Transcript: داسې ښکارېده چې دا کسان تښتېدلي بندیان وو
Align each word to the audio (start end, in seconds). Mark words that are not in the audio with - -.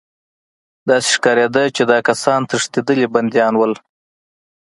داسې 0.89 1.07
ښکارېده 1.15 1.63
چې 1.75 1.83
دا 1.91 1.99
کسان 2.09 2.39
تښتېدلي 2.49 3.05
بندیان 3.13 3.53
وو 3.57 3.67